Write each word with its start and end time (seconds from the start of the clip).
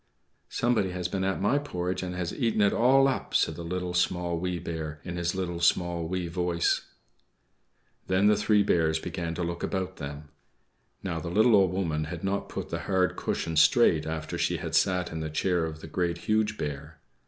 "=Somebody 0.49 0.89
has 0.89 1.07
been 1.07 1.23
at 1.23 1.39
my 1.39 1.59
porridge 1.59 2.01
and 2.01 2.15
has 2.15 2.33
eaten 2.33 2.59
it 2.61 2.73
all 2.73 3.07
up!=" 3.07 3.35
said 3.35 3.53
the 3.53 3.61
Little, 3.63 3.93
Small, 3.93 4.39
Wee 4.39 4.57
Bear, 4.57 4.99
in 5.03 5.15
his 5.15 5.35
little, 5.35 5.59
small, 5.59 6.07
wee 6.07 6.27
voice. 6.27 6.87
Then 8.07 8.25
the 8.25 8.35
three 8.35 8.63
Bears 8.63 8.97
began 8.97 9.35
to 9.35 9.43
look 9.43 9.61
about 9.61 9.97
them. 9.97 10.29
Now, 11.03 11.19
the 11.19 11.29
little 11.29 11.55
Old 11.55 11.71
Woman 11.71 12.05
had 12.05 12.23
not 12.23 12.49
put 12.49 12.69
the 12.69 12.79
hard 12.89 13.15
cushion 13.15 13.55
straight 13.55 14.07
after 14.07 14.39
she 14.39 14.57
had 14.57 14.73
sat 14.73 15.11
in 15.11 15.19
the 15.19 15.29
chair 15.29 15.65
of 15.65 15.81
the 15.81 15.87
Great, 15.87 16.17
Huge 16.17 16.57
Bear. 16.57 16.97